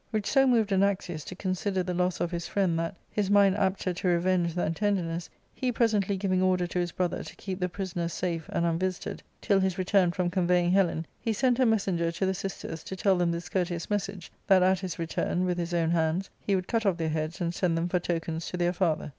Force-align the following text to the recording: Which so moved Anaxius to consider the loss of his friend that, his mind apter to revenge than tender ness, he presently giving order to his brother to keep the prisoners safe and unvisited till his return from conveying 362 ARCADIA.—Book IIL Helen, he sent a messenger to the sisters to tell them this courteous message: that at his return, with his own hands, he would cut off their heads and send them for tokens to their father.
Which 0.09 0.25
so 0.25 0.47
moved 0.47 0.71
Anaxius 0.71 1.23
to 1.25 1.35
consider 1.35 1.83
the 1.83 1.93
loss 1.93 2.19
of 2.19 2.31
his 2.31 2.47
friend 2.47 2.79
that, 2.79 2.95
his 3.11 3.29
mind 3.29 3.55
apter 3.55 3.93
to 3.93 4.07
revenge 4.07 4.55
than 4.55 4.73
tender 4.73 5.03
ness, 5.03 5.29
he 5.53 5.71
presently 5.71 6.17
giving 6.17 6.41
order 6.41 6.65
to 6.65 6.79
his 6.79 6.91
brother 6.91 7.23
to 7.23 7.35
keep 7.35 7.59
the 7.59 7.69
prisoners 7.69 8.11
safe 8.11 8.49
and 8.49 8.65
unvisited 8.65 9.21
till 9.41 9.59
his 9.59 9.77
return 9.77 10.09
from 10.11 10.31
conveying 10.31 10.71
362 10.71 10.77
ARCADIA.—Book 10.79 11.05
IIL 11.05 11.05
Helen, 11.05 11.05
he 11.19 11.33
sent 11.33 11.59
a 11.99 12.01
messenger 12.03 12.11
to 12.17 12.25
the 12.25 12.33
sisters 12.33 12.83
to 12.83 12.95
tell 12.95 13.15
them 13.15 13.31
this 13.31 13.47
courteous 13.47 13.91
message: 13.91 14.31
that 14.47 14.63
at 14.63 14.79
his 14.79 14.97
return, 14.97 15.45
with 15.45 15.59
his 15.59 15.71
own 15.71 15.91
hands, 15.91 16.31
he 16.39 16.55
would 16.55 16.67
cut 16.67 16.83
off 16.83 16.97
their 16.97 17.07
heads 17.09 17.39
and 17.39 17.53
send 17.53 17.77
them 17.77 17.87
for 17.87 17.99
tokens 17.99 18.47
to 18.47 18.57
their 18.57 18.73
father. 18.73 19.09